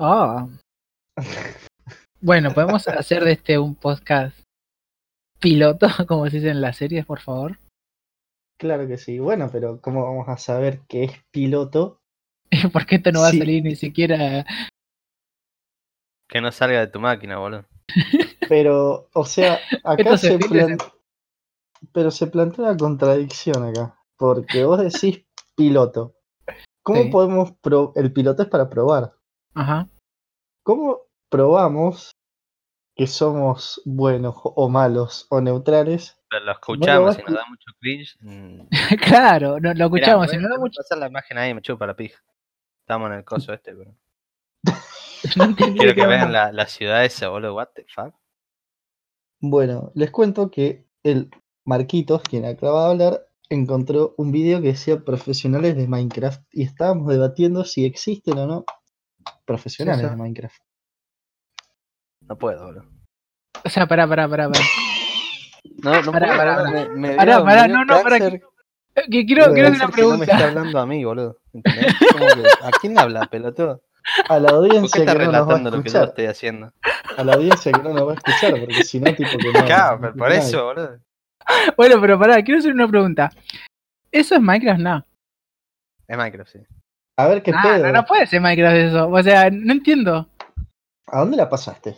[0.00, 0.48] Ah.
[2.22, 4.38] Bueno, podemos hacer de este un podcast
[5.40, 7.58] piloto, como se dice en las series, por favor.
[8.58, 9.18] Claro que sí.
[9.18, 11.98] Bueno, pero ¿cómo vamos a saber que es piloto?
[12.74, 13.36] Porque esto no va Sí.
[13.36, 14.44] a salir ni siquiera.
[16.28, 17.64] Que no salga de tu máquina, boludo.
[18.50, 20.76] Pero, o sea, acá se se plan-
[21.92, 23.98] Pero se plantea una contradicción acá.
[24.18, 25.24] Porque vos decís
[25.56, 26.14] piloto.
[26.82, 27.08] ¿Cómo Sí.
[27.08, 29.14] podemos pro- El piloto es para probar.
[29.54, 29.88] Ajá.
[30.62, 32.12] ¿Cómo probamos
[32.96, 36.18] que somos buenos o malos o neutrales?
[36.28, 38.16] Pero lo escuchamos y nos da mucho cringe.
[38.20, 38.60] mm.
[39.04, 40.26] claro, no, lo escuchamos.
[40.26, 42.22] Mirá, si no da mucho- pasar la imagen ahí, me chupa la pija.
[42.82, 43.94] Estamos en el coso este, pero.
[45.36, 47.54] no Quiero que vean la, la ciudad esa, boludo.
[47.54, 48.14] What the fuck?
[49.40, 51.30] Bueno, les cuento que el
[51.64, 57.08] Marquitos, quien acaba de hablar, encontró un vídeo que decía profesionales de Minecraft y estábamos
[57.08, 58.64] debatiendo si existen o no
[59.44, 60.56] profesionales de Minecraft.
[62.22, 62.84] No puedo, boludo.
[63.64, 64.48] O sea, pará, pará, pará.
[64.50, 64.64] pará.
[65.82, 66.70] No, no Pará, puedo, pará, pará.
[66.70, 68.16] Me, me Pará, dio- pará, me dio no, no, pará.
[68.18, 68.40] Eh,
[69.10, 70.48] Que quiero, quiero hacer una que no me está pregunta.
[70.48, 71.38] hablando a mí, boludo.
[71.52, 71.94] ¿Entendés?
[72.12, 73.82] Como que, ¿A quién le habla, pelotudo?
[74.28, 76.26] A la ¿Por qué audiencia que no nos va a relatando lo que yo estoy
[76.26, 76.72] haciendo?
[77.16, 79.64] A la audiencia que no nos va a escuchar, porque si no, tipo que no.
[79.64, 80.98] Claro, no por eso, boludo.
[81.76, 83.30] Bueno, pero pará, quiero hacer una pregunta.
[84.10, 84.80] ¿Eso es Minecraft?
[84.80, 85.04] No.
[86.08, 86.58] Es Minecraft, sí.
[87.22, 87.86] A ver qué Ah, pedo.
[87.86, 89.08] no, no puede ser Minecraft eso.
[89.08, 90.28] O sea, no entiendo.
[91.06, 91.96] ¿A dónde la pasaste?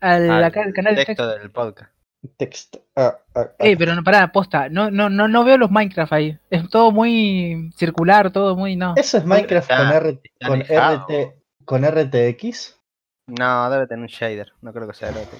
[0.00, 1.38] Al, Al acá el canal de texto texto.
[1.38, 1.92] del podcast.
[2.36, 2.76] Text.
[2.96, 3.46] Ah, ah, ah.
[3.58, 4.68] Ey, pero no, pará, posta.
[4.68, 6.38] No, no, no, no veo los Minecraft ahí.
[6.50, 8.76] Es todo muy circular, todo muy.
[8.76, 8.94] No.
[8.96, 10.00] ¿Eso es Minecraft Está-
[10.46, 10.68] con, R.
[10.68, 12.78] RT, con RTX?
[13.26, 14.52] No, debe tener un shader.
[14.60, 15.38] No creo que sea erótico.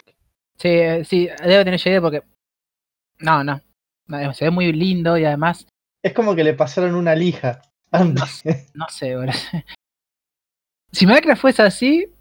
[0.57, 2.23] Sí, eh, sí, debe tener idea porque.
[3.19, 3.45] No.
[3.45, 3.61] No,
[4.35, 5.67] Se ve muy lindo y además.
[6.03, 7.61] Es como que le pasaron una lija.
[7.93, 8.43] Antes.
[8.75, 9.33] No sé, boludo.
[10.93, 12.13] Si Minecraft fuese así.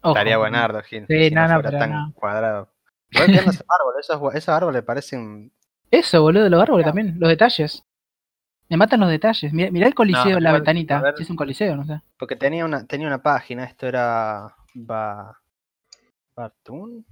[0.00, 0.10] ojo.
[0.16, 1.06] Estaría buenardo, Gil.
[1.06, 2.12] Sí, si no, no, pero tan no.
[2.16, 2.68] cuadrado.
[3.12, 4.34] Voy viendo esos árboles.
[4.34, 5.52] Esos, árboles parecen.
[5.88, 7.14] Eso, boludo, los árboles también.
[7.20, 7.84] Los detalles.
[8.68, 9.52] Me matan los detalles.
[9.52, 11.00] Mira, mirá el coliseo en la igual, ventanita.
[11.00, 11.16] ver.
[11.16, 12.00] Si es un coliseo, no sé.
[12.18, 13.62] Porque tenía una, tenía una página.
[13.64, 14.52] Esto era.
[14.74, 15.40] Ba...
[16.34, 17.06] Bartoon.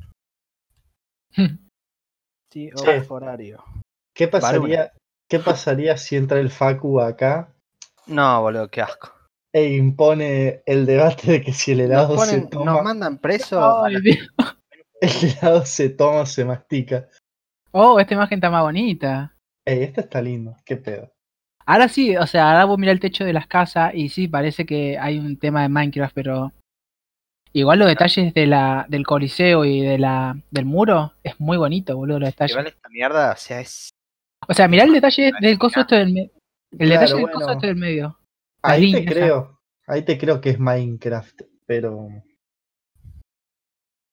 [2.50, 2.90] Sí, Sí.
[3.08, 3.62] horario.
[4.12, 4.92] ¿Qué pasaría,
[5.28, 7.54] ¿Qué pasaría si entra el Facu acá
[8.06, 9.12] No, boludo, qué asco.
[9.52, 13.18] e impone el debate de que si el Nos, helado se ponen, toma, nos mandan
[14.02, 14.28] Dios.
[15.00, 17.08] el helado se toma o se mastica?
[17.72, 19.34] Oh, esta imagen está más bonita.
[19.66, 21.12] Ey, este está lindo, qué pedo.
[21.66, 24.64] Ahora sí, o sea, ahora vos mirá el techo de las casas y sí, parece
[24.64, 26.52] que hay un tema de Minecraft, pero
[27.52, 31.94] igual los detalles de la, del coliseo y de la, del muro es muy bonito,
[31.94, 32.52] boludo, los detalles.
[32.52, 33.90] Igual esta mierda, o sea, es.
[34.48, 36.30] O sea, mirá el detalle del coso esto del medio.
[36.72, 37.38] El Claro, detalle del bueno.
[37.38, 38.18] coso esto del medio.
[38.62, 42.08] Ahí te creo, ahí te creo que es Minecraft, pero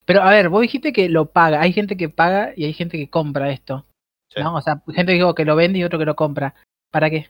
[0.05, 1.61] Pero a ver, vos dijiste que lo paga.
[1.61, 3.85] Hay gente que paga y hay gente que compra esto.
[4.29, 4.41] Sí.
[4.41, 4.55] ¿no?
[4.55, 6.53] O sea, gente que, digo, que lo vende y otro que lo compra.
[6.91, 7.29] ¿Para qué?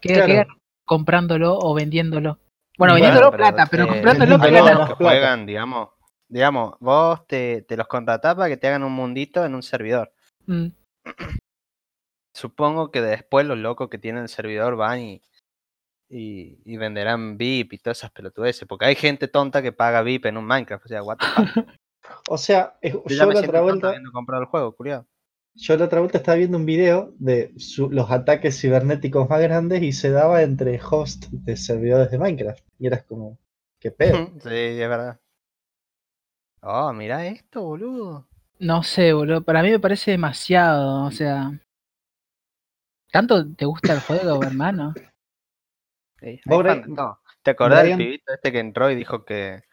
[0.00, 0.26] ¿Qué, Claro.
[0.26, 0.46] qué
[0.84, 2.38] comprándolo o vendiéndolo?
[2.78, 4.94] Bueno, Bueno, vendiéndolo pero, plata, pero eh, comprándolo vendiéndolo que plata.
[4.96, 5.90] juegan, digamos.
[6.28, 10.10] Digamos, vos te, te los contratás para que te hagan un mundito en un servidor.
[10.46, 10.68] Mm.
[12.34, 15.22] Supongo que después los locos que tienen el servidor van y,
[16.08, 18.66] y, y venderán VIP y todas esas pelotudeces.
[18.66, 20.84] Porque hay gente tonta que paga VIP en un Minecraft.
[20.84, 21.68] O sea, what the fuck.
[22.28, 24.76] o sea, es- Yo la otra vuelta, el juego,
[25.54, 29.82] yo la otra vuelta estaba viendo un video de su- los ataques cibernéticos más grandes
[29.82, 32.64] y se daba entre hosts de servidores de Minecraft.
[32.78, 33.38] Y eras como,
[33.78, 34.30] qué pedo.
[34.42, 35.20] sí, es verdad.
[36.62, 38.26] Oh, mira esto, boludo.
[38.58, 39.42] No sé, boludo.
[39.42, 41.04] Para mí me parece demasiado.
[41.04, 41.50] O sea.
[43.12, 44.94] ¿Tanto te gusta el juego, hermano?
[46.18, 47.20] Sí, fan todo.
[47.42, 49.64] ¿Te acordás del pibito este que entró y dijo que,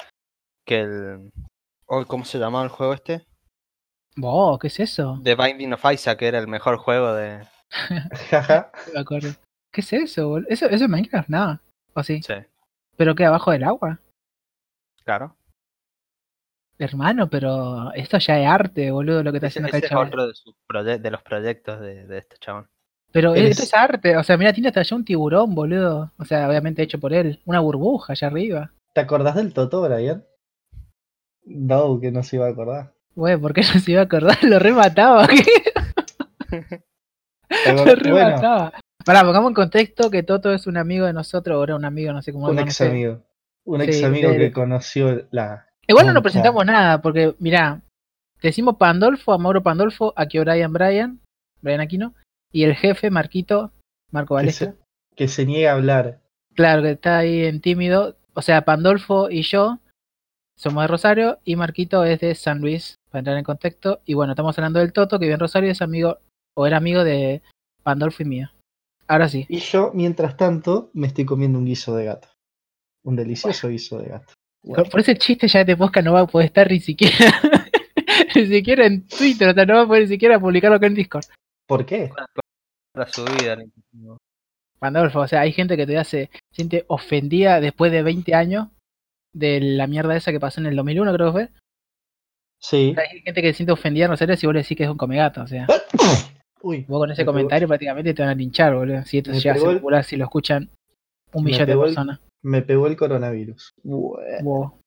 [0.65, 1.31] que el...
[1.85, 3.25] oh, ¿Cómo se llamaba el juego este?
[4.17, 5.21] Vos, ¿qué es eso?
[5.23, 7.47] The Binding of Isaac, que era el mejor juego de...
[8.29, 8.71] Jaja.
[8.87, 9.29] No me acuerdo.
[9.71, 10.49] ¿Qué es eso, boludo?
[10.49, 11.29] ¿Eso, eso es Minecraft?
[11.29, 11.61] Nada.
[11.93, 12.21] ¿O sí?
[12.21, 12.33] Sí,
[12.97, 13.99] ¿Pero qué, abajo del agua?
[15.05, 15.35] claro.
[16.77, 19.85] Hermano, pero esto ya es arte, boludo, lo que está Ese, haciendo acá el ese
[19.85, 20.07] es chaval.
[20.07, 20.55] otro de, sus
[21.01, 22.69] de los proyectos de, de este chabón.
[23.11, 24.17] Pero Es- esto es arte.
[24.17, 26.11] O sea, mira, tiene hasta allá un tiburón, boludo.
[26.17, 27.39] O sea, obviamente hecho por él.
[27.45, 28.71] Una burbuja allá arriba.
[28.93, 30.23] ¿Te acordás del Toto, Brian?
[31.45, 32.93] No, que no se iba a acordar.
[33.15, 34.37] Güey, ¿por qué no se iba a acordar?
[34.43, 35.27] Lo remataba.
[35.27, 35.43] ¿qué?
[37.47, 37.85] ¿Te Lo acordás?
[37.85, 37.95] bueno,
[38.29, 38.73] remataba.
[39.05, 42.11] Pará, pongamos en contexto que Toto es un amigo de nosotros, o era un amigo,
[42.13, 43.23] no sé cómo un ex amigo.
[43.65, 45.65] Un ex amigo que conoció la.
[45.87, 47.81] Igual no nos presentamos nada, porque mirá,
[48.41, 51.19] decimos Pandolfo, a Mauro Pandolfo, aquí Brian Brian,
[51.61, 52.13] Brian Aquino,
[52.51, 53.71] y el jefe, Marquito,
[54.11, 54.73] Marco que se,
[55.15, 56.19] que se niega a hablar.
[56.55, 58.15] Claro, que está ahí en tímido.
[58.33, 59.79] o sea, Pandolfo y yo
[60.55, 64.01] somos de Rosario y Marquito es de San Luis, para entrar en contexto.
[64.05, 66.17] Y bueno, estamos hablando del Toto, que vive en Rosario y es amigo,
[66.53, 67.41] o era amigo de
[67.83, 68.49] Pandolfo y mío.
[69.07, 69.45] Ahora sí.
[69.47, 72.27] Y yo, mientras tanto, me estoy comiendo un guiso de gato.
[73.03, 74.33] Un delicioso guiso de gato.
[74.61, 77.15] Por, por ese chiste ya de podcast no va a poder estar ni siquiera,
[78.35, 80.95] ni siquiera en Twitter, o sea, no va a poder ni siquiera publicarlo acá en
[80.95, 81.25] Discord.
[81.69, 82.09] ¿Por qué?
[82.93, 83.57] Para su vida.
[84.79, 88.67] Pandolfo, o sea, hay gente que te hace, siente ofendida después de 20 años
[89.33, 91.49] de la mierda esa que pasó en el 2001, creo que fue.
[92.61, 92.95] Sí.
[92.97, 94.97] Hay gente que se siente ofendida en Rosario si vos le decís que es un
[94.97, 95.67] comegato, o sea.
[96.61, 99.03] Uy, Vos con ese pegó- comentario prácticamente te van a linchar, boludo.
[99.03, 100.69] Si esto llega a ser el- popular, si lo escuchan
[101.33, 102.19] un millón de el- personas.
[102.41, 103.73] me pegó el coronavirus.
[103.83, 104.41] Bueh.
[104.43, 104.77] Wow.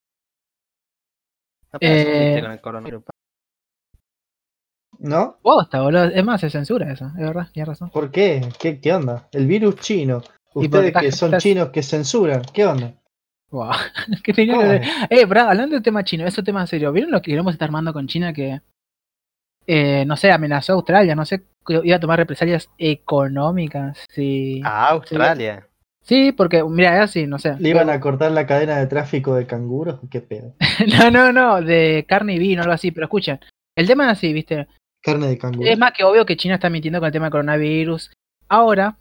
[1.72, 3.04] No Eh, con el coronavirus.
[5.02, 5.36] ¿No?
[5.42, 6.04] Posta, boludo.
[6.04, 7.90] Es más, se censura eso, es verdad, tienes razón.
[7.90, 8.40] ¿Por qué?
[8.60, 9.28] ¿Qué, qué onda?
[9.32, 10.22] El virus chino.
[10.54, 12.42] Ustedes estás- que son estás- chinos que censuran.
[12.52, 12.92] ¿Qué onda?
[13.50, 13.70] Wow.
[14.24, 14.82] ¿Qué tenía que ver?
[15.10, 16.92] Eh, bro, hablando del tema chino, eso tema en serio.
[16.92, 18.60] ¿Vieron lo que queremos estar armando con China que,
[19.66, 21.14] eh, no sé, amenazó a Australia?
[21.16, 23.98] No sé, iba a tomar represalias económicas.
[24.10, 25.66] Sí, A Australia.
[26.02, 27.56] sí porque, mira, es así, no sé.
[27.58, 29.98] ¿Le iban a cortar la cadena de tráfico de canguros?
[30.10, 30.54] ¿Qué pedo?
[30.86, 33.40] No, no, no, de carne y vino, algo así, pero escuchen.
[33.76, 34.66] El tema es así, ¿viste?
[35.02, 35.68] Carne de canguro.
[35.68, 38.10] Es más que obvio que China está mintiendo con el tema del coronavirus.
[38.48, 38.96] Ahora,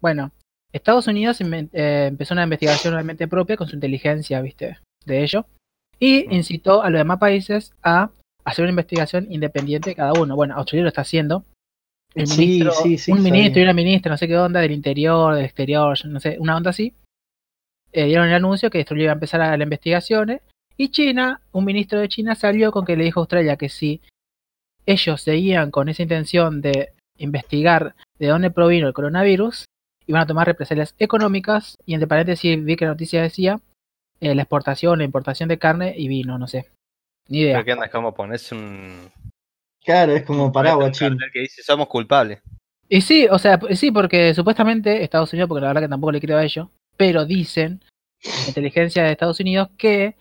[0.00, 0.30] bueno,
[0.72, 4.78] Estados Unidos eh, empezó una investigación realmente propia con su inteligencia, ¿viste?
[5.04, 5.46] De ello.
[5.98, 6.32] Y Mm.
[6.32, 8.10] incitó a los demás países a
[8.44, 10.34] hacer una investigación independiente de cada uno.
[10.36, 11.44] Bueno, Australia lo está haciendo.
[12.14, 14.72] El Sí, ministro, sí, sí, un ministro y una ministra, no sé qué onda, del
[14.72, 16.92] interior, del exterior, no sé, una onda así,
[17.92, 20.42] eh, dieron el anuncio que esto iba a empezar a las investigaciones.
[20.76, 24.00] Y China, un ministro de China salió con que le dijo a Australia que si
[24.86, 29.66] ellos seguían con esa intención de investigar de dónde provino el coronavirus,
[30.06, 31.76] iban a tomar represalias económicas.
[31.86, 33.60] Y entre paréntesis vi que la noticia decía
[34.20, 36.66] eh, la exportación, la importación de carne y vino, no sé.
[37.28, 37.54] Ni idea.
[37.54, 39.10] Pero qué onda, es como ponerse un.
[39.84, 41.16] Claro, es como paraguas un chino.
[41.32, 42.40] que dice somos culpables.
[42.88, 46.20] Y sí, o sea, sí, porque supuestamente Estados Unidos, porque la verdad que tampoco le
[46.20, 47.82] creo a ellos, pero dicen,
[48.22, 50.14] la inteligencia de Estados Unidos, que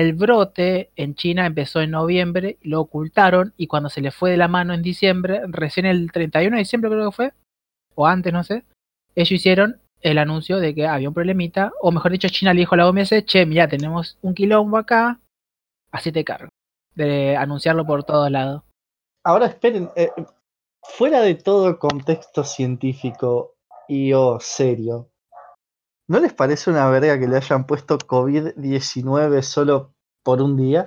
[0.00, 4.38] el brote en China empezó en noviembre, lo ocultaron y cuando se le fue de
[4.38, 7.32] la mano en diciembre, recién el 31 de diciembre creo que fue,
[7.94, 8.64] o antes, no sé,
[9.14, 12.74] ellos hicieron el anuncio de que había un problemita, o mejor dicho, China le dijo
[12.74, 15.20] a la OMS, che, mira, tenemos un quilombo acá,
[15.90, 16.48] así te cargo,
[16.94, 18.62] de anunciarlo por todos lados.
[19.24, 20.10] Ahora esperen, eh,
[20.82, 23.56] fuera de todo contexto científico
[23.88, 25.10] y o serio,
[26.12, 30.84] ¿no les parece una verga que le hayan puesto COVID-19 solo por un día?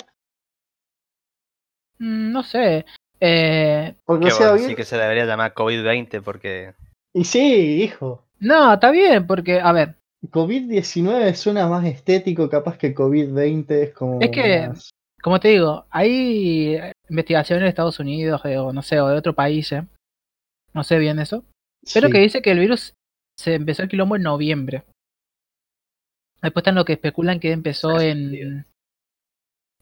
[1.97, 2.85] Mm, no sé,
[3.19, 6.73] eh, Porque, sea, bueno, bien- sí que se debería llamar COVID-20 porque.
[7.13, 9.95] y sí, hijo, No, está bien, porque, a ver,
[10.29, 14.89] COVID-19 suena más estético, capaz que COVID-20 es como Es que- más-
[15.23, 16.79] como te digo, hay
[17.09, 19.87] investigaciones de Estados Unidos eh, o no sé, o de otro país, eh,
[20.73, 21.43] no sé bien eso,
[21.93, 22.13] pero sí.
[22.13, 22.93] que dice que el virus
[23.39, 24.83] se empezó el quilombo en noviembre.
[26.45, 28.65] Después están lo que especulan que empezó en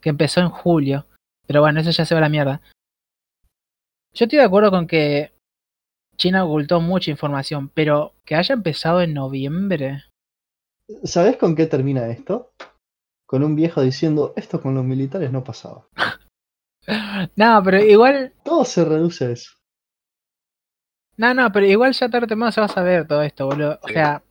[0.02, 1.06] que empezó en julio,
[1.48, 2.62] pero bueno, eso ya se va a la mierda.
[4.14, 5.32] Yo estoy de acuerdo con que
[6.18, 10.04] China ocultó mucha información, pero que haya empezado en noviembre.
[11.04, 12.52] ¿Sabés con qué termina esto?
[13.26, 15.86] Con un viejo diciendo, esto con los militares no pasaba.
[17.38, 19.52] No, pero igual Todo se reduce a eso.
[21.16, 23.80] No, no, pero igual ya tarde o temprano se va a saber todo esto, boludo.
[23.82, 23.94] O Sí.
[23.94, 24.22] sea,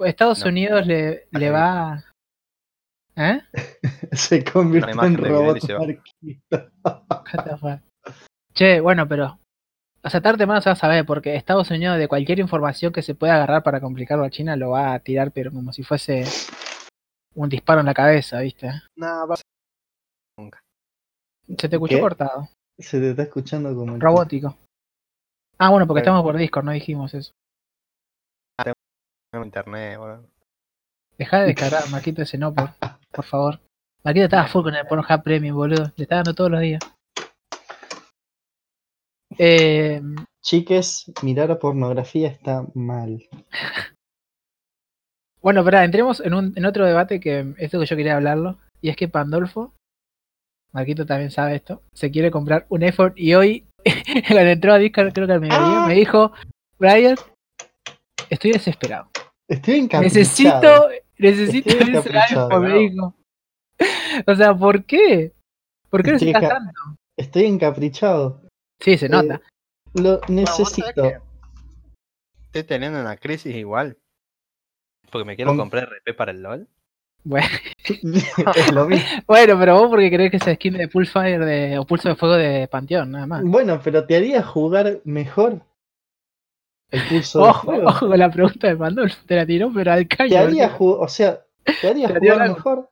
[0.00, 0.48] Estados No.
[0.48, 2.04] Unidos le, le va.
[3.16, 3.40] ¿Eh?
[4.12, 5.58] Se convirtió imagen en robot.
[8.54, 9.38] Che, bueno, pero.
[10.04, 12.92] O sea, tarde o temprano se va a saber, porque Estados Unidos, de cualquier información
[12.92, 15.82] que se pueda agarrar para complicarlo a China, lo va a tirar, pero como si
[15.82, 16.24] fuese
[17.34, 18.70] un disparo en la cabeza, ¿viste?
[18.96, 19.34] No, va
[20.38, 20.60] nunca.
[21.58, 22.00] Se te escuchó ¿Qué?
[22.00, 22.48] cortado.
[22.78, 24.56] Se te está escuchando como el- Robótico.
[25.58, 27.32] Ah, bueno, porque estamos por Discord, no dijimos eso.
[29.32, 30.28] No internet, boludo.
[31.18, 32.70] Deja de descargar, Marquito, ese no, por,
[33.10, 33.60] por favor.
[34.04, 35.92] Marquito estaba full con el Pornhub Premium, boludo.
[35.96, 36.80] Le está dando todos los días.
[39.38, 40.00] Eh,
[40.42, 43.22] Chiques, mirar pornografía está mal.
[45.42, 48.58] bueno, pará, entremos en, un, en otro debate que esto que yo quería hablarlo.
[48.80, 49.74] Y es que Pandolfo,
[50.72, 53.66] Marquito también sabe esto, se quiere comprar un effort y hoy,
[54.28, 55.86] cuando entró a Discord, creo que al mediodía, Ah.
[55.86, 56.32] me dijo,
[56.78, 57.16] Brian,
[58.30, 59.08] estoy desesperado.
[59.48, 60.18] Estoy encaprichado.
[60.20, 63.14] Necesito, necesito ese iPhone, me dijo.
[64.26, 65.32] O sea, ¿por qué?
[65.90, 66.80] ¿Por qué Estoy necesitas enca- tanto?
[67.16, 68.42] Estoy encaprichado.
[68.80, 69.36] Sí, se nota.
[69.36, 69.40] Eh,
[69.94, 71.04] Lo vos sabés necesito.
[72.46, 73.96] Estoy teniendo una crisis igual.
[75.10, 76.68] Porque me quiero ¿Con- comprar RP para el LOL.
[77.24, 77.48] Bueno,
[77.84, 79.06] es lo mismo.
[79.26, 82.36] bueno, pero vos porque crees que esa skin de Pulsefire de, o Pulso de Fuego
[82.36, 83.42] de Panteón, nada más.
[83.44, 85.62] Bueno, pero te haría jugar mejor
[86.90, 87.88] el pulso de Ojo, fuego.
[87.88, 90.30] ojo con la pregunta de Pandolfo, te la tiró, pero al caño.
[90.30, 91.44] ¿Te haría o sea,
[91.80, 92.90] ¿te haría ¿Te haría jugar mejor?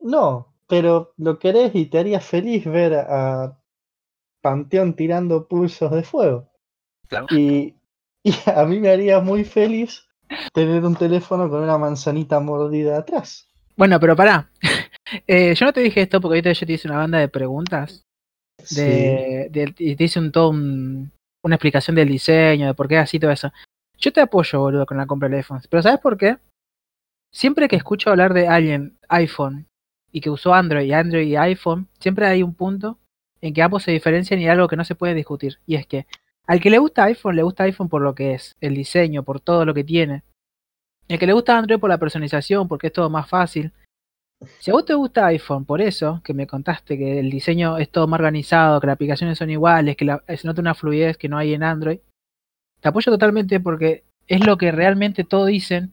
[0.00, 3.58] No, pero lo querés y te haría feliz ver a
[4.40, 6.48] Panteón tirando pulsos de fuego.
[7.08, 7.26] Claro.
[7.30, 7.74] Y,
[8.22, 10.06] y a mí me haría muy feliz
[10.52, 13.48] tener un teléfono con una manzanita mordida atrás.
[13.76, 14.50] Bueno, pero pará.
[15.26, 18.04] Eh, yo no te dije esto porque ahorita yo te hice una banda de preguntas.
[18.62, 18.82] Sí.
[18.82, 21.10] De, de- y te hice un, todo un-
[21.48, 23.52] una explicación del diseño, de por qué así, todo eso.
[23.98, 25.66] Yo te apoyo, boludo, con la compra de iPhones.
[25.68, 26.36] Pero ¿sabes por qué?
[27.32, 29.66] Siempre que escucho hablar de alguien, iPhone,
[30.12, 32.98] y que usó Android, Android y iPhone, siempre hay un punto
[33.40, 35.58] en que ambos se diferencian y algo que no se puede discutir.
[35.66, 36.06] Y es que
[36.46, 39.40] al que le gusta iPhone, le gusta iPhone por lo que es, el diseño, por
[39.40, 40.22] todo lo que tiene.
[41.06, 43.72] Y al que le gusta Android por la personalización, porque es todo más fácil.
[44.60, 47.90] Si a vos te gusta iPhone, por eso que me contaste que el diseño es
[47.90, 51.28] todo más organizado, que las aplicaciones son iguales, que la- se nota una fluidez que
[51.28, 51.98] no hay en Android,
[52.80, 55.92] te apoyo totalmente porque es lo que realmente todos dicen.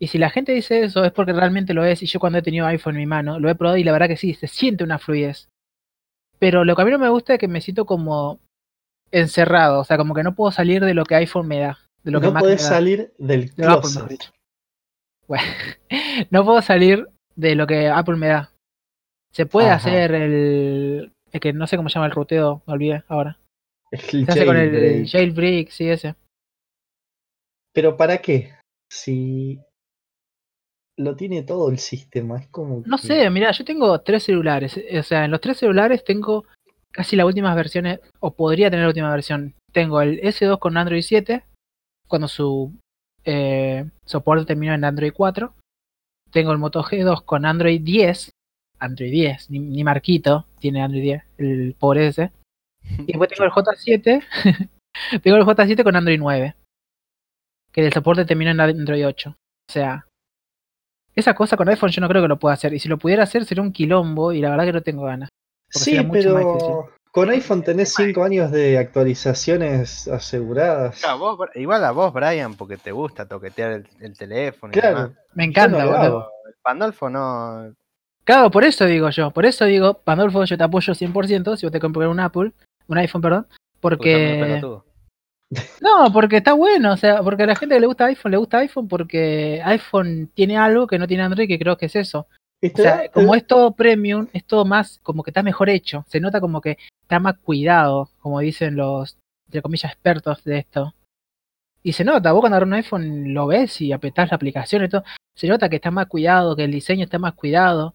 [0.00, 2.02] Y si la gente dice eso es porque realmente lo es.
[2.02, 4.08] Y yo cuando he tenido iPhone en mi mano, lo he probado y la verdad
[4.08, 5.48] que sí, se siente una fluidez.
[6.38, 8.40] Pero lo que a mí no me gusta es que me siento como
[9.12, 11.78] encerrado, o sea, como que no puedo salir de lo que iPhone me da.
[12.02, 12.58] De lo que no me da.
[12.58, 14.30] salir del De closet.
[15.28, 15.44] Bueno,
[16.30, 17.06] no puedo salir
[17.40, 18.50] de lo que Apple me da.
[19.32, 19.76] Se puede Ajá.
[19.76, 23.36] hacer el, el que no sé cómo se llama el ruteo, me olvidé ahora.
[23.90, 25.70] El Se hace con el jailbreak.
[25.70, 26.14] sí, ese.
[27.72, 28.54] Pero ¿para qué?
[28.90, 29.58] Si
[30.98, 34.76] lo tiene todo el sistema, es como No que- sé, mira, yo tengo tres celulares.
[34.76, 36.44] eh, O sea, en los tres celulares tengo
[36.92, 39.54] casi las últimas versiones, o podría tener la última versión.
[39.72, 41.44] Tengo el S2 con Android 7,
[42.08, 42.72] cuando su
[43.24, 45.54] eh, soporte terminó en Android 4.
[46.30, 48.30] Tengo el Moto G2 con Android 10.
[48.78, 52.32] Android 10, ni, ni Marquito tiene Android 10, el pobre ese.
[52.98, 54.24] Y después tengo el J7.
[55.22, 56.54] tengo el J7 con Android 9.
[57.72, 59.30] Que el soporte terminó en Android 8.
[59.30, 60.06] O sea,
[61.14, 62.72] esa cosa con iPhone yo no creo que lo pueda hacer.
[62.74, 65.28] Y si lo pudiera hacer sería un quilombo y la verdad que no tengo ganas.
[65.68, 66.68] Sí, sería mucho más difícil.
[66.68, 71.00] pero con iPhone tenés 5 años de actualizaciones aseguradas.
[71.00, 74.78] Claro, vos, Bra- igual a vos, Brian, porque te gusta toquetear el, el teléfono y
[74.80, 75.10] Claro, demás.
[75.34, 76.30] Me encanta, no boludo.
[76.46, 77.74] El Pandolfo no.
[78.24, 79.30] Claro, por eso digo yo.
[79.30, 82.52] Por eso digo, Pandolfo, yo te apoyo 100% si vos te compras un Apple,
[82.86, 83.46] un iPhone, perdón.
[83.80, 84.60] Porque.
[85.80, 88.36] No, porque está bueno, o sea, porque a la gente que le gusta iPhone, le
[88.38, 92.28] gusta iPhone porque iPhone tiene algo que no tiene Android, que creo que es eso.
[92.62, 96.04] O sea, da- como es todo premium, es todo más, como que está mejor hecho.
[96.08, 100.94] Se nota como que está más cuidado, como dicen los, entre comillas, expertos de esto.
[101.82, 104.88] Y se nota, vos cuando agarras un iPhone lo ves y apretás la aplicación y
[104.88, 107.94] todo, se nota que está más cuidado, que el diseño está más cuidado.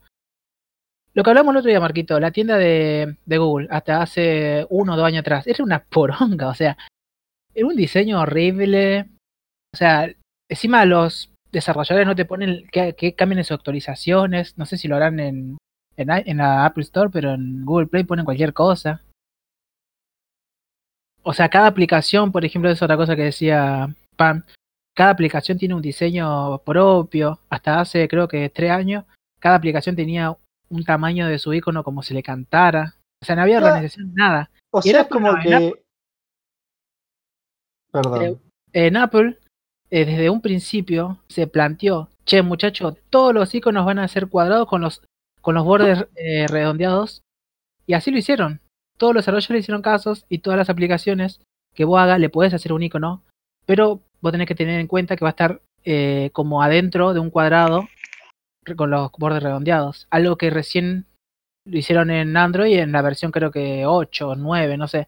[1.13, 4.93] Lo que hablamos el otro día, Marquito, la tienda de, de Google, hasta hace uno
[4.93, 6.75] o dos años atrás, era una poronga, o sea,
[7.53, 9.05] era un diseño horrible.
[9.73, 10.09] O sea,
[10.49, 14.57] encima los desarrolladores no te ponen que, que cambien en sus actualizaciones.
[14.57, 15.57] No sé si lo harán en,
[15.95, 19.01] en, la Apple Store, pero en Google Play ponen cualquier cosa.
[21.23, 24.43] O sea, cada aplicación, por ejemplo, es otra cosa que decía Pam.
[24.93, 27.39] Cada aplicación tiene un diseño propio.
[27.49, 29.05] Hasta hace, creo que tres años,
[29.39, 30.35] cada aplicación tenía
[30.69, 32.95] un tamaño de su icono como se le cantara.
[33.21, 34.49] O sea, no había organización, nada.
[34.71, 35.73] o sea, era es como que.
[37.91, 38.23] Perdón.
[38.23, 38.37] Eh,
[38.73, 39.39] en Apple,
[39.89, 44.67] eh, desde un principio, se planteó, che, muchacho, todos los iconos van a ser cuadrados
[44.67, 45.01] con los,
[45.41, 47.21] con los bordes eh, redondeados.
[47.85, 48.61] Y así lo hicieron.
[48.97, 51.41] Todos los desarrolladores le hicieron casos y todas las aplicaciones
[51.73, 53.21] que vos hagas le podés hacer un icono,
[53.65, 57.19] pero vos tenés que tener en cuenta que va a estar eh, como adentro de
[57.19, 57.87] un cuadrado
[58.75, 60.07] con los bordes redondeados.
[60.09, 61.05] Algo que recién
[61.65, 65.05] lo hicieron en Android en la versión creo que 8 o 9, no sé.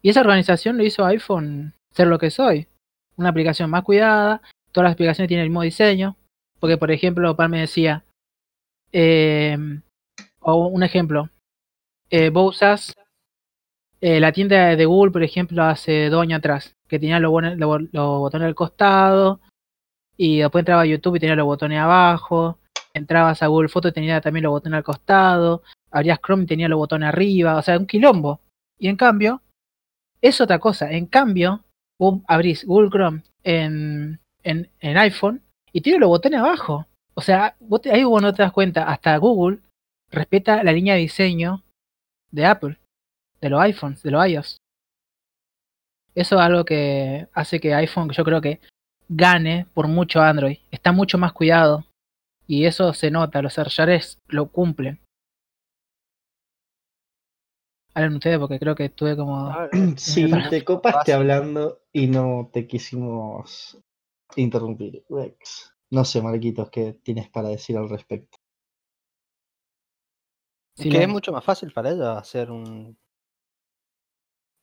[0.00, 2.66] Y esa organización lo hizo iPhone ser lo que soy.
[3.22, 6.16] Una aplicación más cuidada, todas las aplicaciones tienen el mismo diseño.
[6.58, 8.04] Porque, por ejemplo, Pan me decía,
[8.92, 9.56] eh,
[10.40, 11.28] o un ejemplo,
[12.10, 12.94] eh, vos usás
[14.00, 17.82] eh, la tienda de Google, por ejemplo, hace dos años atrás, que tenía los, los
[17.92, 19.40] los botones al costado,
[20.16, 22.58] y después entraba a YouTube y tenía los botones abajo,
[22.92, 25.62] entrabas a Google Fotos y tenía también los botones al costado,
[25.92, 28.40] abrías Chrome y tenía los botones arriba, o sea, un quilombo.
[28.78, 29.42] Y en cambio,
[30.20, 30.90] es otra cosa.
[30.90, 31.60] En cambio,
[32.26, 36.86] abrís Google Chrome en, en, en iPhone y tiene los botones abajo.
[37.14, 39.58] O sea, vos ahí vos no te das cuenta, hasta Google
[40.10, 41.62] respeta la línea de diseño
[42.30, 42.78] de Apple,
[43.40, 44.56] de los iPhones, de los iOS.
[46.14, 48.60] Eso es algo que hace que iPhone, yo creo que
[49.08, 50.58] gane por mucho Android.
[50.70, 51.84] Es está mucho más cuidado.
[52.46, 54.98] Y eso se nota, los servidores lo cumplen.
[57.94, 59.54] Hablen ustedes porque creo que estuve como...
[59.96, 63.78] Sí, te copaste hablando y no te quisimos
[64.36, 65.04] interrumpir.
[65.08, 65.74] Rex.
[65.90, 68.38] No sé, Marquitos, ¿qué tienes para decir al respecto?
[70.74, 72.96] si que es mucho más fácil para ellos hacer un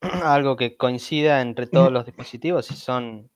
[0.23, 3.29] algo que coincida entre todos los dispositivos y son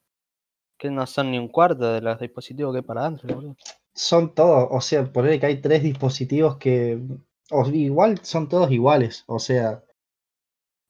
[0.77, 3.35] que no son ni un cuarto de los dispositivos que hay para Android.
[3.35, 3.55] boludo.
[3.93, 6.99] Son todos, o sea, poner que hay tres dispositivos que
[7.53, 9.83] o igual son todos iguales, o sea,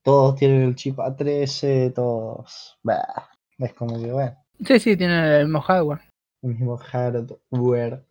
[0.03, 5.45] todos tienen el chip A13, todos, bah, es como que bueno, Sí, sí, tiene el
[5.45, 6.01] mismo hardware.
[6.41, 8.05] el mismo hardware.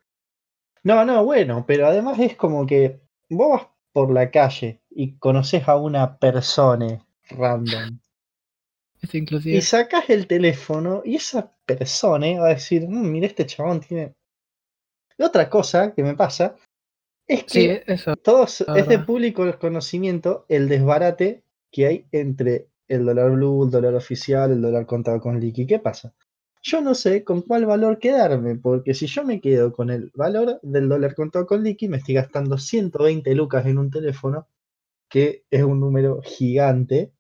[0.85, 5.69] No, no, bueno, pero además es como que vos vas por la calle y conoces
[5.69, 7.99] a una persona random
[9.03, 9.57] Es inclusive.
[9.57, 14.15] y sacas el teléfono y esa persona va a decir, "Mm, mira este chabón tiene...
[15.19, 16.57] Y otra cosa que me pasa
[17.35, 18.15] es que Sí, eso.
[18.17, 23.95] todos, es de público conocimiento el desbarate que hay entre el dólar blue, el dólar
[23.95, 25.67] oficial, el dólar contado con liqui.
[25.67, 26.15] ¿Qué pasa?
[26.63, 30.61] Yo no sé con cuál valor quedarme, porque si yo me quedo con el valor
[30.63, 34.47] del dólar contado con liqui, me estoy gastando 120 lucas en un teléfono,
[35.09, 37.13] que es un número gigante,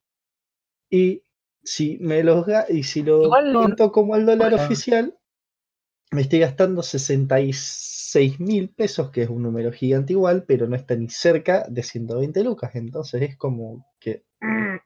[0.90, 1.23] y
[1.64, 4.64] si me los y si lo no- pinto como el dólar bueno.
[4.64, 5.16] oficial,
[6.12, 7.59] me estoy gastando 66
[8.38, 12.42] mil pesos, que es un número gigante igual, pero no está ni cerca de 120
[12.45, 12.75] lucas.
[12.75, 14.76] Entonces es como que mm,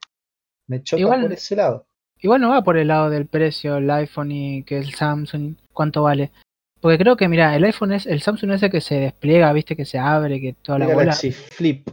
[0.69, 1.87] me choca Igual- por ese lado.
[2.19, 6.03] Igual no va por el lado del precio el iPhone y que el Samsung, cuánto
[6.03, 6.33] vale.
[6.81, 9.85] Porque creo que, mira, el iPhone es, el Samsung ese que se despliega, viste, que
[9.85, 11.05] se abre, que toda la El bola.
[11.07, 11.87] Galaxy Flip.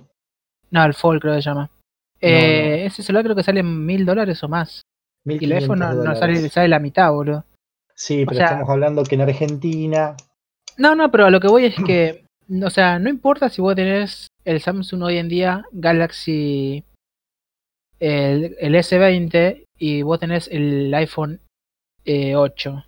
[0.72, 1.70] No, el Fold creo que se llama.
[2.22, 4.82] Eh, Ese celular creo que sale mil dólares o más.
[5.26, 7.44] Y el 1500 iPhone no, no sale, sale la mitad, boludo.
[7.94, 10.16] Sí, o pero sea- estamos hablando que en Argentina.
[10.78, 12.24] No, no, pero a lo que voy es que,
[12.64, 16.84] o sea, no importa si vos tenés el Samsung hoy en día, Galaxy,
[18.00, 21.40] el, el S20 y vos tenés el iPhone
[22.06, 22.84] eh, 8.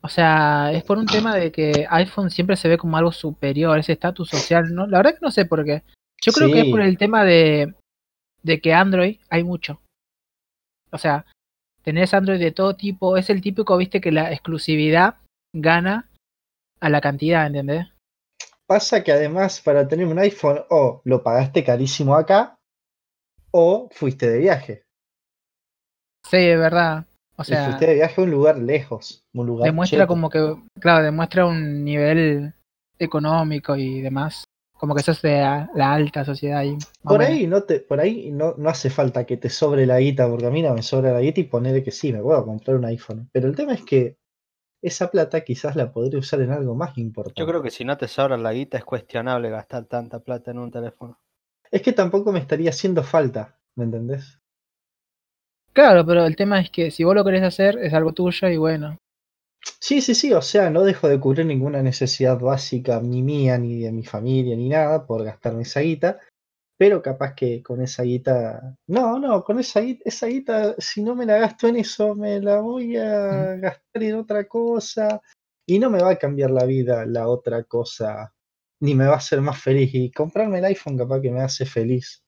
[0.00, 3.78] O sea, es por un tema de que iPhone siempre se ve como algo superior,
[3.78, 4.86] ese estatus social, ¿no?
[4.86, 5.82] La verdad que no sé por qué.
[6.22, 7.74] Yo creo que es por el tema de,
[8.42, 9.80] de que Android hay mucho.
[10.90, 11.26] O sea,
[11.82, 15.16] tenés Android de todo tipo, es el típico, viste, que la exclusividad
[15.52, 16.08] gana
[16.80, 17.86] a la cantidad, ¿entendés?
[18.66, 22.58] Pasa que además para tener un iPhone o lo pagaste carísimo acá
[23.50, 24.82] o fuiste de viaje.
[26.28, 27.06] Sí, es verdad.
[27.36, 29.24] O y sea, fuiste de viaje a un lugar lejos.
[29.32, 30.08] Un lugar demuestra cheto.
[30.08, 32.52] como que, claro, demuestra un nivel
[32.98, 34.44] económico y demás.
[34.72, 36.76] Como que sos de la, la alta sociedad ahí.
[37.02, 40.28] Por ahí no te, por ahí no, no hace falta que te sobre la guita,
[40.28, 42.76] porque a mí no me sobra la guita y poner que sí, me puedo comprar
[42.76, 43.28] un iPhone.
[43.32, 44.17] Pero el tema es que
[44.82, 47.40] esa plata quizás la podría usar en algo más importante.
[47.40, 50.58] Yo creo que si no te sobra la guita es cuestionable gastar tanta plata en
[50.58, 51.18] un teléfono.
[51.70, 54.38] Es que tampoco me estaría haciendo falta, ¿me entendés?
[55.72, 58.56] Claro, pero el tema es que si vos lo querés hacer, es algo tuyo y
[58.56, 58.96] bueno.
[59.80, 63.80] Sí, sí, sí, o sea, no dejo de cubrir ninguna necesidad básica, ni mía, ni
[63.80, 66.18] de mi familia, ni nada, por gastarme esa guita,
[66.78, 71.16] pero capaz que con esa guita, no, no, con esa guita, esa guita, si no
[71.16, 75.20] me la gasto en eso, me la voy a gastar en otra cosa,
[75.66, 78.32] y no me va a cambiar la vida la otra cosa,
[78.80, 81.66] ni me va a hacer más feliz, y comprarme el iPhone capaz que me hace
[81.66, 82.22] feliz.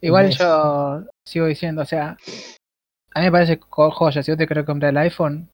[0.00, 2.16] Igual yo sigo diciendo, o sea,
[3.14, 5.50] a mí me parece joya, si vos te querés comprar el iPhone,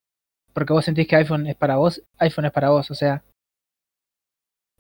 [0.53, 3.25] porque vos sentís que iPhone es para vos, iPhone es para vos, o sea,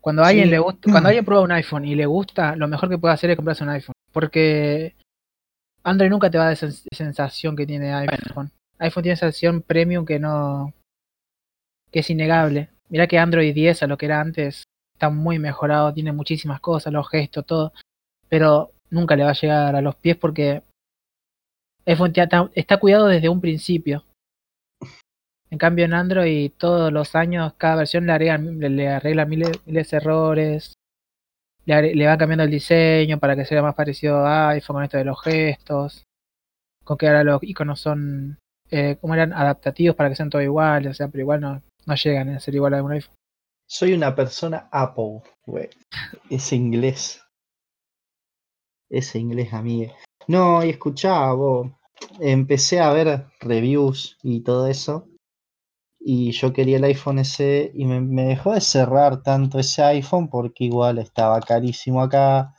[0.04, 0.50] cuando a alguien Sí.
[0.50, 3.30] le gusta, cuando alguien prueba un iPhone y le gusta, lo mejor que puede hacer
[3.30, 4.94] es comprarse un iPhone, porque
[5.82, 8.50] Android nunca te va a dar esa sens- sensación que tiene iPhone.
[8.80, 10.74] iPhone tiene esa sensación premium que no,
[11.90, 12.68] que es innegable.
[12.90, 14.64] Mirá que Android 10 a lo que era antes
[14.94, 17.72] está muy mejorado, tiene muchísimas cosas, los gestos, todo,
[18.28, 20.62] pero nunca le va a llegar a los pies porque
[21.86, 22.12] iPhone
[22.54, 24.04] está cuidado desde un principio.
[25.54, 28.12] En cambio en Android todos los años, cada versión le
[28.88, 30.74] arreglan miles, de errores,
[31.64, 34.98] le, le van cambiando el diseño para que sea más parecido a iPhone con esto
[34.98, 36.02] de los gestos,
[36.82, 38.36] con que ahora los iconos son,
[38.68, 42.30] eh, eran adaptativos para que sean todos iguales, o sea, pero igual no, no llegan
[42.30, 43.14] a ser igual a un iPhone.
[43.64, 45.70] Soy una persona Apple, güey.
[46.30, 47.22] Ese inglés.
[48.90, 49.94] Ese inglés, amigue.
[50.26, 51.70] No, y escuchá, vos.
[52.18, 55.06] Empecé a ver reviews y todo eso.
[56.06, 60.28] Y yo quería el iPhone SE y me, me dejó de cerrar tanto ese iPhone
[60.28, 62.54] porque igual estaba carísimo acá.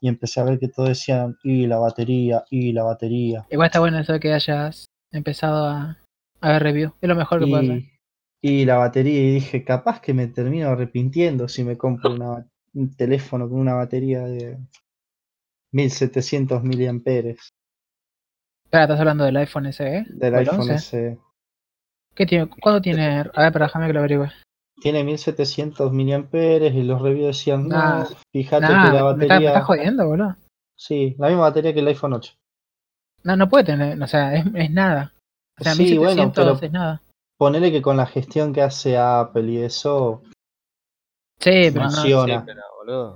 [0.00, 3.46] Y empecé a ver que todos decían, y la batería, y la batería.
[3.50, 5.98] Igual está bueno eso de que hayas empezado a,
[6.40, 7.82] a ver review, es lo mejor que puedes hacer.
[7.82, 7.92] Y
[8.44, 12.94] y la batería y dije, capaz que me termino arrepintiendo si me compro una- un
[12.96, 14.58] teléfono con una batería de
[15.72, 17.50] 1700 miliamperes
[18.64, 20.04] Espera, estás hablando del iPhone SE.
[20.08, 20.78] del ¿O el iPhone 11?
[20.78, 21.18] SE.
[22.14, 22.48] ¿Qué tiene?
[22.60, 23.20] ¿Cuándo tiene?
[23.34, 24.30] A ver, pero déjame que lo averigüe.
[24.80, 29.14] Tiene 1700 miliamperes y los reviews decían, no, Nah, fíjate Nah, que la me, está-
[29.14, 29.48] me batería...
[29.48, 30.36] estás jodiendo, boludo.
[30.76, 32.32] Sí, la misma batería que el iPhone 8.
[33.24, 35.12] No, no puede tener, o sea, es, es nada.
[35.60, 37.02] O sea, Sí, 1700 bueno, pero es nada.
[37.38, 40.22] ponele que con la gestión que hace Apple y eso,
[41.38, 41.90] Sí, pero no.
[41.90, 42.40] funciona.
[42.40, 43.14] Sí, pero boludo.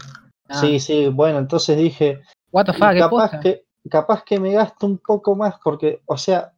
[0.49, 0.61] nada.
[0.61, 3.41] Sí, sí, bueno, entonces dije, What the fuck, qué capaz posta.
[3.41, 6.53] que, capaz que me gasto un poco más porque, o sea,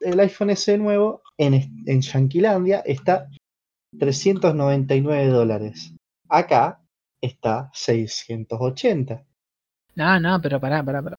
[0.00, 1.54] el iPhone SE nuevo en,
[1.86, 3.28] en Yanquilandia está
[3.98, 5.94] 399 dólares.
[6.28, 6.82] Acá
[7.20, 9.24] está 680.
[9.94, 11.16] No, no, pero pará, pará, pará.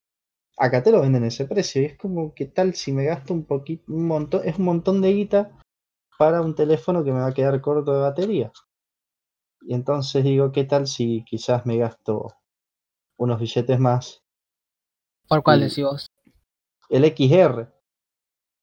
[0.57, 3.45] Acá te lo venden ese precio y es como, ¿qué tal si me gasto un
[3.45, 5.59] poquito, un montón, es un montón de guita
[6.17, 8.51] para un teléfono que me va a quedar corto de batería?
[9.61, 12.35] Y entonces digo, ¿qué tal si quizás me gasto
[13.17, 14.23] unos billetes más?
[15.27, 16.07] ¿Por cuál decís vos?
[16.89, 17.71] El XR.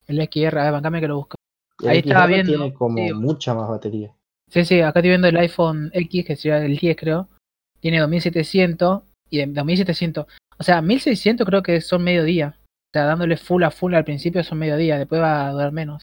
[0.07, 1.40] El XR, a ver, bancame que lo busco.
[1.83, 3.13] El Ahí estaba viendo, tiene como sí.
[3.15, 4.15] mucha más batería.
[4.49, 7.29] Sí, sí, acá estoy viendo el iPhone X, que sería el 10, creo.
[7.81, 10.27] Tiene 2700 y de 2700.
[10.59, 12.57] O sea, 1600 creo que son mediodía.
[12.59, 16.03] O sea, dándole full a full al principio son mediodía, después va a durar menos.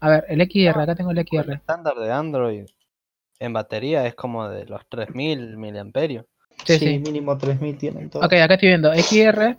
[0.00, 1.52] A ver, el XR, acá tengo el El XR.
[1.54, 2.66] estándar de Android
[3.38, 6.26] en batería es como de los 3000 miliamperios.
[6.64, 6.98] Sí, Sí, sí.
[6.98, 8.26] mínimo 3000 tienen todos.
[8.26, 9.56] Ok, acá estoy viendo XR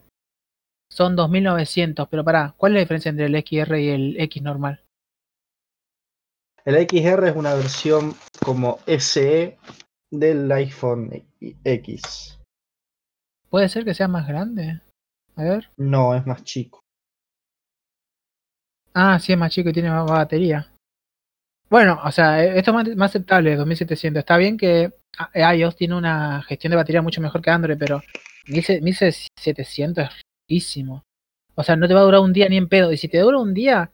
[0.92, 4.82] son 2900, pero pará, ¿cuál es la diferencia entre el XR y el X normal?
[6.68, 9.58] El XR es una versión como SE
[10.12, 11.26] del iPhone
[11.64, 12.38] X.
[13.50, 14.82] ¿Puede ser que sea más grande?
[15.38, 15.70] A ver.
[15.78, 16.82] No, es más chico.
[18.94, 20.70] Ah, sí, es más chico y tiene más batería.
[21.70, 24.20] Bueno, o sea, eh, esto es más, aceptable, 2700.
[24.20, 28.02] Está bien que ah, iOS tiene una gestión de batería mucho mejor que Android, pero
[28.48, 31.06] 1000 1700 es riquísimo.
[31.56, 32.92] O sea, no te va a durar un día ni en pedo.
[32.92, 33.90] Y si te dura un día,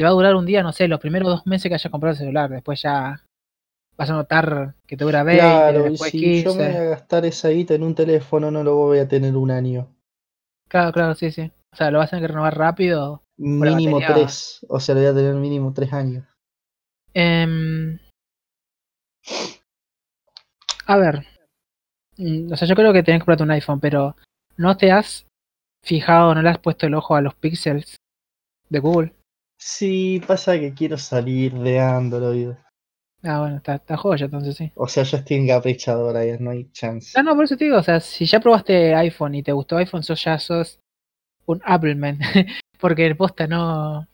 [0.00, 2.12] te va a durar un día, no sé, los primeros dos meses que hayas comprado
[2.12, 2.48] el celular.
[2.48, 3.20] Después ya
[3.98, 6.78] vas a notar que te dura 20, Claro, y si yo me 15.
[6.78, 9.88] voy a gastar esa guita en un teléfono, no lo voy a tener un año.
[10.70, 11.52] Claro, claro, sí, sí.
[11.74, 13.20] O sea, lo vas a tener que renovar rápido.
[13.36, 14.64] Mínimo tres.
[14.70, 16.24] O sea, lo voy a tener mínimo tres años.
[17.12, 17.98] Em,
[20.86, 21.26] a ver.
[22.16, 24.16] Mm, O sea, yo creo que tenés que comprarte un iPhone, pero
[24.56, 25.26] ¿no te has
[25.84, 27.96] fijado, no le has puesto el ojo a los píxeles
[28.70, 29.12] de Google?
[29.62, 32.48] Sí, pasa que quiero salir de Android.
[33.22, 34.72] Ah, bueno, está, está joya, entonces sí.
[34.74, 37.12] O sea, ya estoy encaprichado, Brian, no hay chance.
[37.14, 39.76] Ah, no, por eso te digo, o sea, si ya probaste iPhone y te gustó
[39.76, 40.80] iPhone, sos ya sos
[41.44, 42.18] un Appleman.
[42.80, 44.06] Porque el posta no.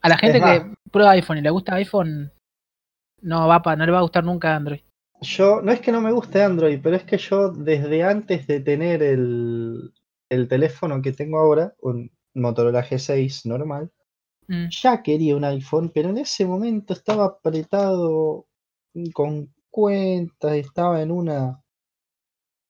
[0.00, 2.32] A la gente que prueba iPhone y le gusta iPhone,
[3.20, 4.80] no va pa, no le va a gustar nunca Android.
[5.20, 8.60] Yo, no es que no me guste Android, pero es que yo desde antes de
[8.60, 9.92] tener el,
[10.30, 13.90] el teléfono que tengo ahora, un Motorola G6 normal,
[14.48, 14.68] Mm.
[14.70, 18.46] ya quería un iPhone, pero en ese momento estaba apretado
[19.14, 21.62] con cuentas, estaba en una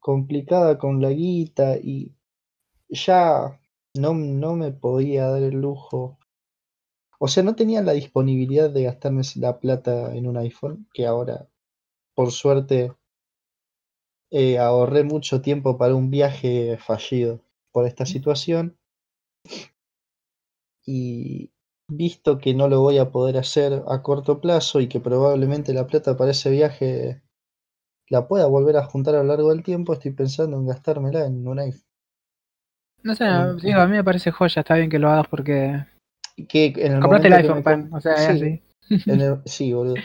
[0.01, 2.14] complicada con la guita y
[2.88, 3.61] ya
[3.95, 6.19] no, no me podía dar el lujo.
[7.21, 11.49] O sea, no tenía la disponibilidad de gastarme la plata en un iPhone, que ahora,
[12.14, 12.93] por suerte,
[14.31, 17.41] eh, ahorré mucho tiempo para un viaje fallido
[17.73, 18.79] por esta situación.
[20.87, 21.51] Y
[21.88, 25.87] visto que no lo voy a poder hacer a corto plazo y que probablemente la
[25.87, 27.22] plata para ese viaje
[28.09, 31.46] la pueda volver a juntar a lo largo del tiempo, estoy pensando en gastármela en
[31.46, 31.83] un iPhone.
[33.03, 33.24] No sé,
[33.62, 35.85] digo, a mí me parece joya, está bien que lo hagas porque
[36.48, 38.62] Que en el compraste el iPhone, me pan, o sea, es sí, así.
[39.07, 39.96] en el- sí, boludo.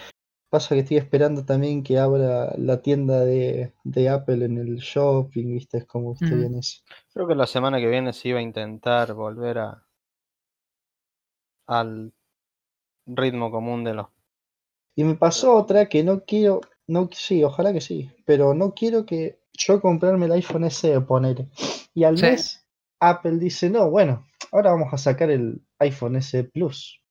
[0.50, 5.48] Pasa que estoy esperando también que abra la tienda de, de Apple en el shopping,
[5.56, 6.46] viste, es como estoy Mm.
[6.46, 6.82] en eso.
[7.14, 9.84] Creo que la semana que viene se iba a intentar volver a
[11.68, 12.14] al
[13.06, 14.08] ritmo común de los
[14.96, 19.06] Y me pasó otra que no quiero, no, sí, ojalá que sí, pero no quiero
[19.06, 21.48] que yo comprarme el iPhone SE, poner.
[21.94, 22.26] Y al Sí.
[22.26, 22.66] mes
[23.00, 27.02] Apple dice, no, bueno, ahora vamos a sacar el iPhone SE Plus.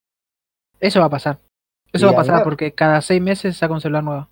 [0.80, 1.38] Eso va a pasar.
[1.92, 4.28] Eso Y va a pasar porque cada seis meses saca un celular nuevo.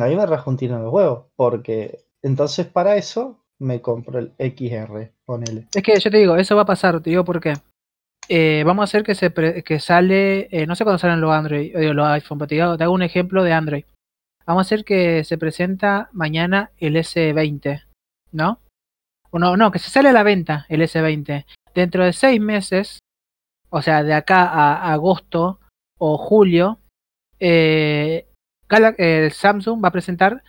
[0.00, 4.18] A mí me raja un tiro en los huevos, porque entonces para eso me compro
[4.18, 5.68] el XR, ponele.
[5.74, 7.54] Es que yo te digo, eso va a pasar, te digo por qué.
[8.28, 11.74] Eh, vamos a hacer que se que sale, eh, no sé cuándo salen los Android,
[11.74, 13.84] eh, los iPhone, pero te digo- te hago un ejemplo de Android.
[14.46, 17.82] Vamos a hacer que se presenta mañana el S20,
[18.32, 18.58] ¿no?
[19.30, 21.46] O no, no, que se sale a la venta el S20.
[21.74, 22.98] Dentro de seis meses,
[23.70, 25.58] o sea, de acá a agosto
[25.98, 26.78] o julio,
[27.40, 28.26] eh,
[28.98, 30.42] el Samsung va a presentar,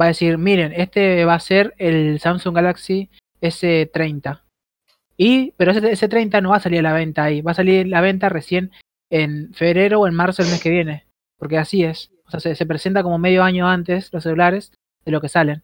[0.00, 4.42] va a decir, miren, este va a ser el Samsung Galaxy S30.
[5.16, 7.86] Y, pero ese S30 no va a salir a la venta ahí, va a salir
[7.86, 8.70] a la venta recién
[9.10, 11.06] en febrero o en marzo del mes que viene.
[11.38, 12.10] Porque así es.
[12.26, 14.72] O sea, se, se presenta como medio año antes los celulares
[15.04, 15.62] de lo que salen.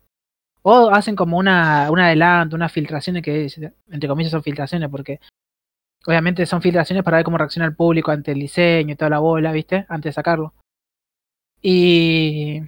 [0.62, 3.48] O hacen como una, un adelanto, unas filtraciones que,
[3.90, 5.20] entre comillas, son filtraciones, porque
[6.06, 9.18] obviamente son filtraciones para ver cómo reacciona el público ante el diseño y toda la
[9.18, 9.86] bola, ¿viste?
[9.88, 10.54] Antes de sacarlo.
[11.60, 12.60] Y.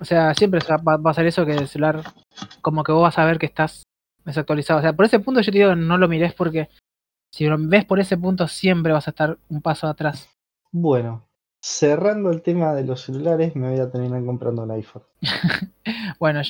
[0.00, 2.02] O sea, siempre va, a pasar eso que el celular,
[2.62, 3.82] como que vos vas a ver que estás
[4.28, 4.78] desactualizado.
[4.78, 6.68] O sea, por ese punto yo te digo, no lo mires porque
[7.32, 10.28] si lo ves por ese punto, siempre vas a estar un paso atrás.
[10.70, 11.28] Bueno,
[11.60, 15.02] cerrando el tema de los celulares, me voy a terminar comprando un iPhone.
[16.18, 16.40] Bueno,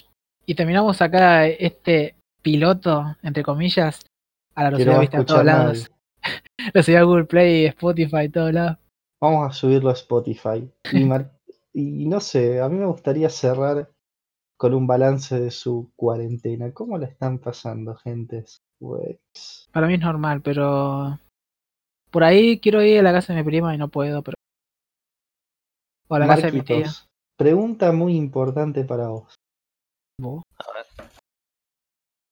[0.46, 4.06] y terminamos acá este piloto, entre comillas,
[4.54, 5.90] a la velocidad a vista a todos lados.
[6.74, 8.78] Lo seguía Google Play, Spotify, todos lados.
[9.20, 10.66] Vamos a subirlo a Spotify.
[11.74, 13.90] Y no sé, a mí me gustaría cerrar
[14.58, 16.72] con un balance de su cuarentena.
[16.72, 18.58] ¿Cómo la están pasando, gentes?
[18.78, 21.18] Pues, Para mí es normal, pero
[22.10, 24.34] por ahí quiero ir a la casa de mi prima y no puedo, pero
[26.08, 26.90] o a la casa de mi tía.
[27.36, 29.34] Pregunta muy importante para vos.
[30.20, 30.42] Vos.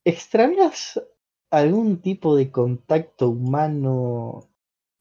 [0.05, 1.01] ¿Extrañas
[1.51, 4.49] algún tipo de contacto humano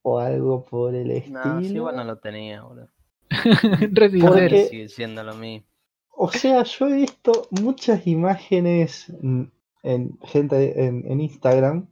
[0.04, 1.46] o algo por el estilo?
[1.46, 2.90] No, sí, igual no lo tenía, boludo.
[4.22, 5.68] Porque- Sigue siendo lo mismo.
[6.18, 9.12] O sea, yo he visto muchas imágenes
[9.84, 11.88] en gente en, Instagram,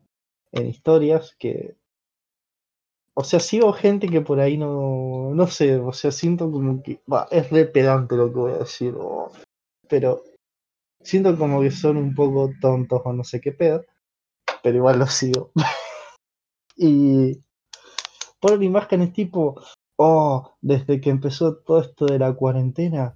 [0.51, 1.75] en historias, que.
[3.15, 5.31] O sea, sigo gente que por ahí no.
[5.33, 7.01] No sé, o sea, siento como que.
[7.11, 8.95] va, es re pedante lo que voy a decir,
[9.89, 10.23] pero
[11.01, 13.83] siento como que son un poco tontos o no sé qué pedo,
[14.63, 15.51] pero igual los sigo.
[16.77, 17.43] y
[18.39, 19.61] ponen imágenes tipo.
[19.97, 23.15] Oh, desde que empezó todo esto de la cuarentena,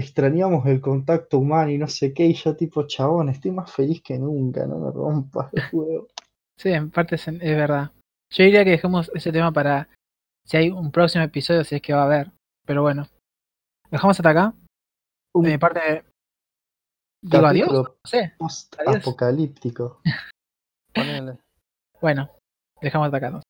[0.00, 4.02] extrañamos el contacto humano y no sé qué, y yo tipo, chabón, estoy más feliz
[4.02, 6.10] que nunca, no me rompas los huevos.
[6.58, 7.90] Sí, en parte es, es verdad.
[8.32, 9.88] Yo diría que dejemos ese tema para
[10.44, 12.30] si hay un próximo episodio, si es que va a haber.
[12.66, 13.06] Pero bueno,
[13.90, 14.54] dejamos hasta acá.
[15.32, 16.04] Un De mi parte,
[17.22, 17.72] digo adiós.
[17.72, 18.34] No sé.
[18.38, 20.00] post-apocalíptico.
[20.94, 21.38] Ponele.
[22.00, 22.28] Bueno,
[22.80, 23.30] dejamos hasta acá.
[23.30, 23.42] ¿no?